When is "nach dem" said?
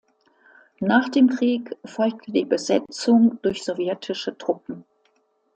0.79-1.29